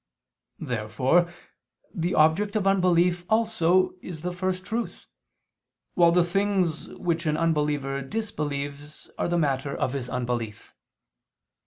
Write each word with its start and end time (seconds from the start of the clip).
Therefore 0.57 1.31
the 1.93 2.15
object 2.15 2.55
of 2.55 2.65
unbelief 2.65 3.23
also 3.29 3.93
is 4.01 4.23
the 4.23 4.33
First 4.33 4.65
Truth; 4.65 5.05
while 5.93 6.11
the 6.11 6.23
things 6.23 6.87
which 6.95 7.27
an 7.27 7.37
unbeliever 7.37 8.01
disbelieves 8.01 9.11
are 9.19 9.27
the 9.27 9.37
matter 9.37 9.77
of 9.77 9.93
his 9.93 10.09
unbelief. 10.09 10.73